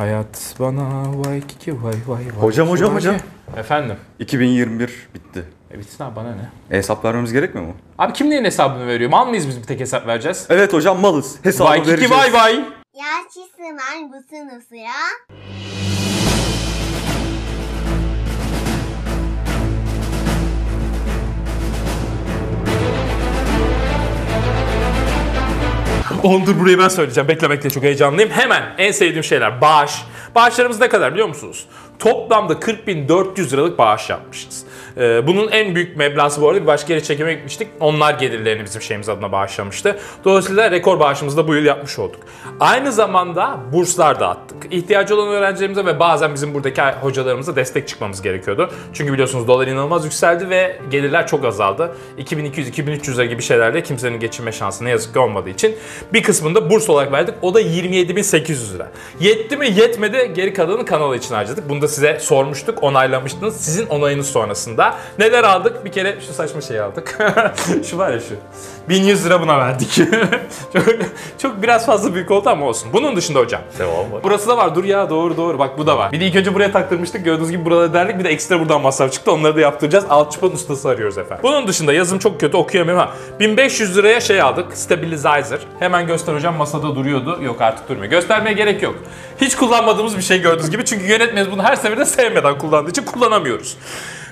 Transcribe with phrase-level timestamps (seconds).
[0.00, 2.42] Hayat bana vay kiki vay vay vay.
[2.42, 3.16] Hocam hocam hocam.
[3.56, 3.96] Efendim.
[4.18, 5.44] 2021 bitti.
[5.70, 6.50] E bitsin abi bana ne?
[6.70, 7.74] E, hesap vermemiz gerekmiyor mu?
[7.98, 9.10] Abi kim neyin hesabını veriyor?
[9.10, 10.46] Mal mıyız biz bir tek hesap vereceğiz?
[10.50, 11.36] Evet hocam malız.
[11.44, 12.10] Hesabı vay vereceğiz.
[12.10, 12.54] Vay kiki vay vay.
[12.94, 14.92] Ya çizim hangisi nasıl ya?
[26.24, 27.28] Ondur burayı ben söyleyeceğim.
[27.28, 28.30] Beklemekte çok heyecanlıyım.
[28.30, 29.92] Hemen en sevdiğim şeyler bağış.
[30.34, 31.66] Bağışlarımız ne kadar biliyor musunuz?
[31.98, 34.64] Toplamda 40.400 liralık bağış yapmışız.
[34.96, 37.68] Ee, bunun en büyük meblağı bu arada bir başka yere çekime gitmiştik.
[37.80, 39.98] Onlar gelirlerini bizim şeyimiz adına bağışlamıştı.
[40.24, 42.20] Dolayısıyla rekor bağışımızı da bu yıl yapmış olduk.
[42.60, 44.72] Aynı zamanda burslar dağıttık.
[44.72, 48.70] İhtiyacı olan öğrencilerimize ve bazen bizim buradaki hocalarımıza destek çıkmamız gerekiyordu.
[48.92, 51.96] Çünkü biliyorsunuz dolar inanılmaz yükseldi ve gelirler çok azaldı.
[52.18, 55.76] 2200-2300 lira gibi şeylerle kimsenin geçinme şansı ne yazık ki olmadığı için
[56.12, 57.34] bir kısmını da burs olarak verdik.
[57.42, 58.90] O da 27.800 lira.
[59.20, 61.68] Yetti mi yetmedi geri kalanını kanal için harcadık.
[61.68, 63.56] Bunu da size sormuştuk, onaylamıştınız.
[63.56, 64.83] Sizin onayınız sonrasında
[65.18, 65.84] neler aldık?
[65.84, 67.18] Bir kere şu saçma şeyi aldık.
[67.90, 68.34] şu var ya şu.
[68.88, 69.94] 1100 lira buna verdik.
[70.72, 70.84] çok,
[71.38, 72.88] çok biraz fazla büyük oldu ama olsun.
[72.92, 73.60] Bunun dışında hocam.
[73.78, 74.20] Devam var.
[74.22, 74.74] Burası da var.
[74.74, 75.58] Dur ya doğru doğru.
[75.58, 76.12] Bak bu da var.
[76.12, 77.24] Bir de ilk önce buraya taktırmıştık.
[77.24, 78.18] Gördüğünüz gibi burada derdik.
[78.18, 79.32] Bir de ekstra buradan masraf çıktı.
[79.32, 80.04] Onları da yaptıracağız.
[80.08, 81.42] Alçıpan ustası arıyoruz efendim.
[81.42, 83.14] Bunun dışında yazım çok kötü okuyamıyorum ha.
[83.40, 84.76] 1500 liraya şey aldık.
[84.76, 85.60] Stabilizer.
[85.78, 86.56] Hemen göster hocam.
[86.56, 87.38] Masada duruyordu.
[87.42, 88.10] Yok artık durmuyor.
[88.10, 88.94] Göstermeye gerek yok.
[89.40, 90.84] Hiç kullanmadığımız bir şey gördüğünüz gibi.
[90.84, 93.76] Çünkü yönetmeniz bunu her seferinde sevmeden kullandığı için kullanamıyoruz.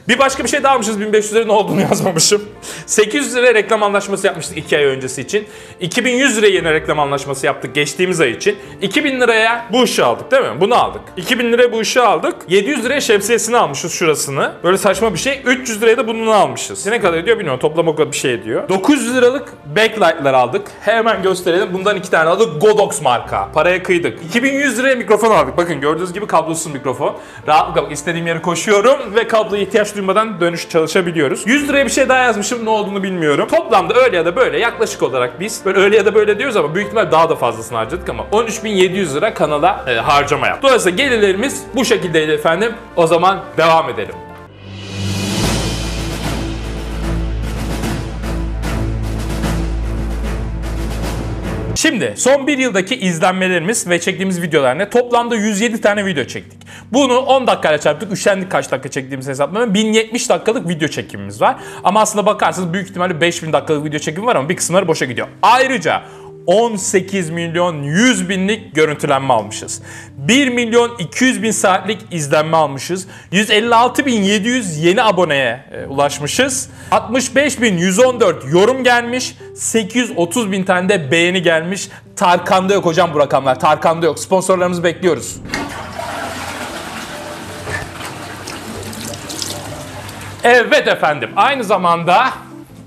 [0.08, 2.42] Bir başka bir şey daha almışız 1500 lira ne olduğunu yazmamışım.
[2.86, 5.46] 800 lira reklam anlaşması yapmıştık 2 ay öncesi için.
[5.80, 8.58] 2100 liraya yeni reklam anlaşması yaptık geçtiğimiz ay için.
[8.82, 10.60] 2000 liraya bu ışığı aldık değil mi?
[10.60, 11.00] Bunu aldık.
[11.16, 12.34] 2000 liraya bu ışığı aldık.
[12.48, 14.52] 700 liraya şemsiyesini almışız şurasını.
[14.64, 15.42] Böyle saçma bir şey.
[15.46, 16.86] 300 liraya da bunu almışız.
[16.86, 17.60] Ne kadar ediyor bilmiyorum.
[17.60, 18.68] Toplam o kadar bir şey ediyor.
[18.68, 20.66] 900 liralık backlight'lar aldık.
[20.80, 21.68] Hemen gösterelim.
[21.72, 22.62] Bundan iki tane aldık.
[22.62, 23.52] Godox marka.
[23.52, 24.18] Paraya kıydık.
[24.24, 25.56] 2100 liraya mikrofon aldık.
[25.56, 27.16] Bakın gördüğünüz gibi kablosuz mikrofon.
[27.46, 31.42] Rahatlıkla istediğim yere koşuyorum ve kabloya ihtiyaç duymadan dönüş çalışabiliyoruz.
[31.46, 32.64] 100 liraya bir şey daha yazmışım.
[32.64, 33.48] Ne olduğunu bilmiyorum.
[33.50, 36.74] Toplamda öyle ya da böyle yaklaşık olarak biz böyle öyle ya da böyle diyoruz ama
[36.74, 40.62] büyük ihtimal daha da fazlasını harcadık ama 13.700 lira kanala e, harcama yaptık.
[40.62, 42.72] Dolayısıyla gelirlerimiz bu şekildeydi efendim.
[42.96, 44.14] O zaman devam edelim.
[51.82, 54.90] Şimdi son bir yıldaki izlenmelerimiz ve çektiğimiz videolar ne?
[54.90, 56.60] Toplamda 107 tane video çektik.
[56.92, 58.12] Bunu 10 dakikayla çarptık.
[58.12, 59.74] Üşendik kaç dakika çektiğimiz hesaplama.
[59.74, 61.56] 1070 dakikalık video çekimimiz var.
[61.84, 65.28] Ama aslında bakarsanız büyük ihtimalle 5000 dakikalık video çekimi var ama bir kısımları boşa gidiyor.
[65.42, 66.02] Ayrıca
[66.46, 69.82] 18 milyon 100 binlik görüntülenme almışız.
[70.16, 73.06] 1 milyon 200 bin saatlik izlenme almışız.
[73.32, 76.70] 156 bin 700 yeni aboneye e, ulaşmışız.
[76.90, 79.36] 65 bin 114 yorum gelmiş.
[79.56, 81.88] 830 bin tane de beğeni gelmiş.
[82.16, 83.60] Tarkan'da yok hocam bu rakamlar.
[83.60, 84.18] Tarkan'da yok.
[84.18, 85.36] Sponsorlarımızı bekliyoruz.
[90.44, 91.30] Evet efendim.
[91.36, 92.24] Aynı zamanda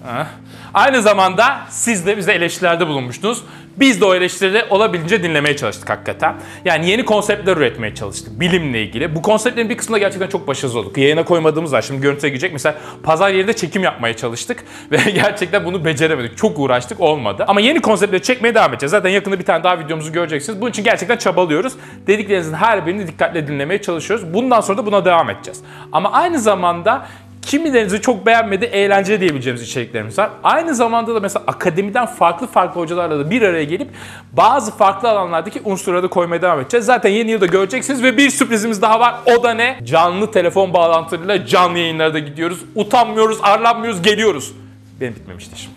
[0.05, 0.44] Heh.
[0.75, 3.43] Aynı zamanda siz de bize eleştirilerde bulunmuştunuz.
[3.77, 6.35] Biz de o eleştirileri olabildiğince dinlemeye çalıştık hakikaten.
[6.65, 9.15] Yani yeni konseptler üretmeye çalıştık bilimle ilgili.
[9.15, 10.97] Bu konseptlerin bir kısmında gerçekten çok başarılı olduk.
[10.97, 11.81] Yayına koymadığımız var.
[11.81, 12.53] Şimdi görüntüye girecek.
[12.53, 14.63] Mesela pazar yerinde çekim yapmaya çalıştık.
[14.91, 16.37] Ve gerçekten bunu beceremedik.
[16.37, 17.45] Çok uğraştık olmadı.
[17.47, 18.91] Ama yeni konseptleri çekmeye devam edeceğiz.
[18.91, 20.61] Zaten yakında bir tane daha videomuzu göreceksiniz.
[20.61, 21.73] Bunun için gerçekten çabalıyoruz.
[22.07, 24.33] Dediklerinizin her birini dikkatle dinlemeye çalışıyoruz.
[24.33, 25.61] Bundan sonra da buna devam edeceğiz.
[25.91, 27.07] Ama aynı zamanda
[27.45, 30.29] Kimilerinizi çok beğenmedi, eğlenceli diyebileceğimiz içeriklerimiz var.
[30.43, 33.89] Aynı zamanda da mesela akademiden farklı farklı hocalarla da bir araya gelip
[34.33, 36.85] bazı farklı alanlardaki unsurları da koymaya devam edeceğiz.
[36.85, 39.15] Zaten yeni yılda göreceksiniz ve bir sürprizimiz daha var.
[39.25, 39.79] O da ne?
[39.83, 42.59] Canlı telefon bağlantılarıyla canlı yayınlara da gidiyoruz.
[42.75, 44.53] Utanmıyoruz, arlanmıyoruz, geliyoruz.
[45.01, 45.71] Benim bitmemişti işim.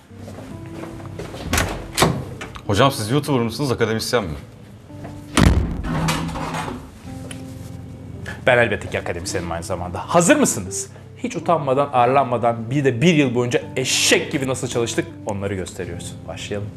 [2.66, 4.30] Hocam siz YouTuber mısınız akademisyen mi?
[8.46, 9.98] Ben elbette ki akademisyenim aynı zamanda.
[9.98, 10.90] Hazır mısınız?
[11.24, 16.14] Hiç utanmadan, arlanmadan bir de bir yıl boyunca eşek gibi nasıl çalıştık onları gösteriyoruz.
[16.28, 16.68] Başlayalım.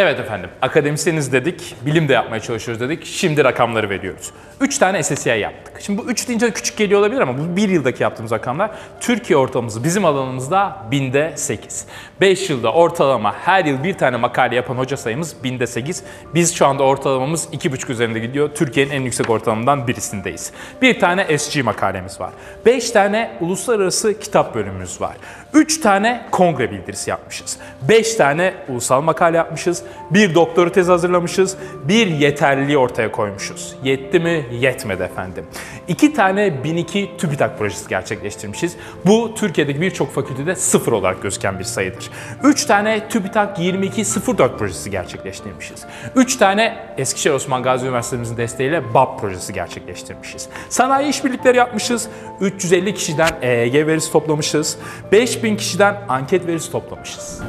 [0.00, 3.04] Evet efendim, akademisyeniz dedik, bilim de yapmaya çalışıyoruz dedik.
[3.04, 4.30] Şimdi rakamları veriyoruz.
[4.60, 5.80] 3 tane SSCI yaptık.
[5.80, 8.70] Şimdi bu 3 deyince küçük geliyor olabilir ama bu 1 yıldaki yaptığımız rakamlar
[9.00, 11.86] Türkiye ortalamamız bizim alanımızda binde 8.
[12.20, 16.02] 5 yılda ortalama her yıl bir tane makale yapan hoca sayımız binde 8.
[16.34, 18.50] Biz şu anda ortalamamız 2,5 üzerinde gidiyor.
[18.54, 20.52] Türkiye'nin en yüksek ortalamadan birisindeyiz.
[20.82, 22.30] Bir tane SG makalemiz var.
[22.66, 25.16] 5 tane uluslararası kitap bölümümüz var.
[25.54, 27.58] 3 tane kongre bildirisi yapmışız.
[27.82, 29.82] 5 tane ulusal makale yapmışız.
[30.10, 31.56] Bir doktora tez hazırlamışız.
[31.84, 33.74] Bir yeterliliği ortaya koymuşuz.
[33.84, 34.46] Yetti mi?
[34.60, 35.44] Yetmedi efendim.
[35.88, 38.76] İki tane 1002 TÜBİTAK projesi gerçekleştirmişiz.
[39.06, 42.10] Bu Türkiye'deki birçok fakültede sıfır olarak gözüken bir sayıdır.
[42.44, 45.84] 3 tane TÜBİTAK 2204 projesi gerçekleştirmişiz.
[46.16, 50.48] 3 tane Eskişehir Osman Gazi Üniversitemizin desteğiyle BAP projesi gerçekleştirmişiz.
[50.68, 52.08] Sanayi işbirlikleri yapmışız.
[52.40, 54.78] 350 kişiden EEG verisi toplamışız.
[55.12, 57.40] 5000 kişiden anket verisi toplamışız.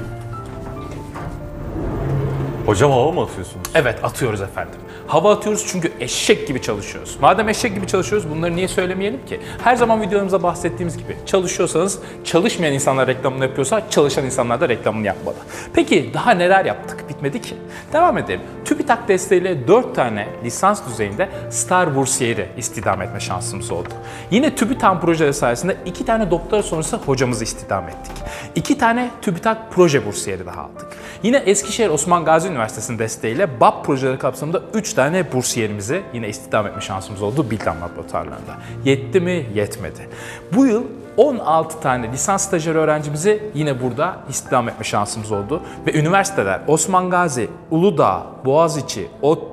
[2.71, 3.67] Hocam hava mı atıyorsunuz?
[3.75, 4.79] Evet atıyoruz efendim.
[5.07, 7.17] Hava atıyoruz çünkü eşek gibi çalışıyoruz.
[7.21, 9.39] Madem eşek gibi çalışıyoruz bunları niye söylemeyelim ki?
[9.63, 15.35] Her zaman videolarımızda bahsettiğimiz gibi çalışıyorsanız çalışmayan insanlar reklamını yapıyorsa çalışan insanlar da reklamını yapmalı.
[15.73, 17.09] Peki daha neler yaptık?
[17.09, 17.55] Bitmedi ki.
[17.93, 18.41] Devam edelim.
[18.65, 23.89] TÜBİTAK desteğiyle 4 tane lisans düzeyinde Star Bursiyeri istihdam etme şansımız oldu.
[24.31, 28.15] Yine TÜBİTAK projeleri sayesinde 2 tane doktora sonrası hocamızı istihdam ettik.
[28.55, 30.87] 2 tane TÜBİTAK proje bursiyeri daha aldık.
[31.23, 36.81] Yine Eskişehir Osman Gazi Üniversitesi'nin desteğiyle BAP projeleri kapsamında 3 tane bursiyerimizi yine istihdam etme
[36.81, 38.55] şansımız oldu Bildan laboratuvarlarında.
[38.85, 39.45] Yetti mi?
[39.53, 40.09] Yetmedi.
[40.55, 40.83] Bu yıl
[41.17, 45.61] 16 tane lisans stajyer öğrencimizi yine burada istihdam etme şansımız oldu.
[45.87, 49.50] Ve üniversiteler Osman Gazi, Uludağ, Boğaziçi, ODTÜ,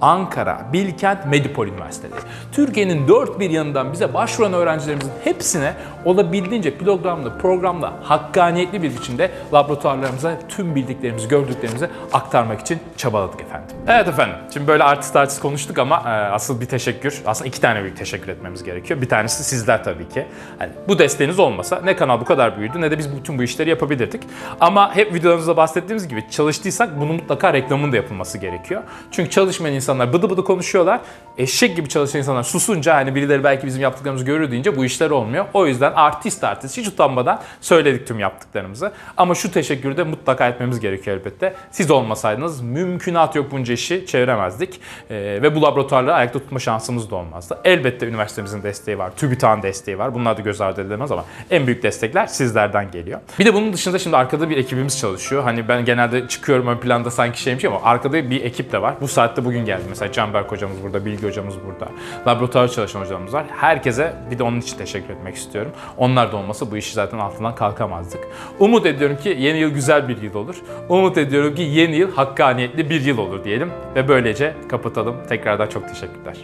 [0.00, 2.20] Ankara, Bilkent, Medipol Üniversiteleri.
[2.52, 5.74] Türkiye'nin dört bir yanından bize başvuran öğrencilerimizin hepsine
[6.04, 13.76] olabildiğince programda, programda hakkaniyetli bir biçimde laboratuvarlarımıza tüm bildiklerimizi, gördüklerimizi aktarmak için çabaladık efendim.
[13.88, 17.82] Evet efendim, şimdi böyle artist artist konuştuk ama e, asıl bir teşekkür, aslında iki tane
[17.82, 19.00] büyük teşekkür etmemiz gerekiyor.
[19.00, 20.26] Bir tanesi sizler tabii ki.
[20.58, 23.70] Hani bu desteğiniz olmasa ne kanal bu kadar büyüdü ne de biz bütün bu işleri
[23.70, 24.22] yapabilirdik.
[24.60, 28.82] Ama hep videolarımızda bahsettiğimiz gibi çalıştıysak bunun mutlaka reklamının da yapılması gerekiyor.
[29.10, 31.00] Çünkü çalışmayan insanlar bıdı bıdı konuşuyorlar.
[31.38, 35.44] Eşek gibi çalışan insanlar susunca hani birileri belki bizim yaptıklarımızı görür deyince bu işler olmuyor.
[35.54, 38.92] O yüzden artist artist hiç utanmadan söyledik tüm yaptıklarımızı.
[39.16, 41.54] Ama şu teşekkürü de mutlaka etmemiz gerekiyor elbette.
[41.70, 44.80] Siz olmasaydınız mümkünat yok bunca işi çeviremezdik.
[45.10, 47.58] Ee, ve bu laboratuvarları ayakta tutma şansımız da olmazdı.
[47.64, 50.14] Elbette üniversitemizin desteği var, TÜBİTAK'ın desteği var.
[50.14, 53.20] Bunlar da göz ardı edilemez ama en büyük destekler sizlerden geliyor.
[53.38, 55.42] Bir de bunun dışında şimdi arkada bir ekibimiz çalışıyor.
[55.42, 58.94] Hani ben genelde çıkıyorum ön planda sanki şeymiş ama arkada bir ekip de var.
[59.00, 59.82] Bu saatte bugün geldi.
[59.88, 61.92] Mesela Canberk hocamız burada, Bilgi hocamız burada.
[62.26, 63.44] Laboratuvar çalışan hocamız var.
[63.56, 65.72] Herkese bir de onun için teşekkür etmek istiyorum.
[65.96, 68.20] Onlar da olmasa bu işi zaten altından kalkamazdık.
[68.58, 70.56] Umut ediyorum ki yeni yıl güzel bir yıl olur.
[70.88, 73.70] Umut ediyorum ki yeni yıl hakkaniyetli bir yıl olur diyelim.
[73.94, 75.16] Ve böylece kapatalım.
[75.28, 76.36] Tekrardan çok teşekkürler.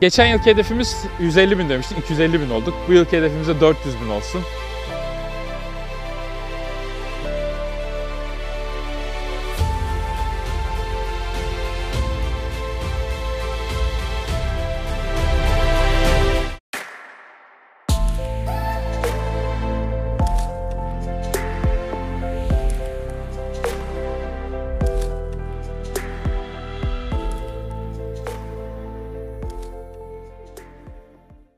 [0.00, 2.74] Geçen yılki hedefimiz 150 bin demiştik, 250 bin olduk.
[2.88, 4.42] Bu yılki hedefimiz de 400 bin olsun.